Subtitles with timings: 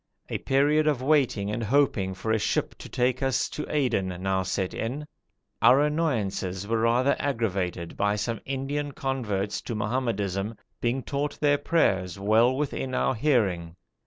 [0.29, 4.41] A period of waiting and hoping for a ship to take us to Aden now
[4.41, 5.05] set in.
[5.61, 12.17] Our annoyances were rather aggravated by some Indian converts to Mohammedanism being taught their prayers
[12.17, 13.75] well within our hearing.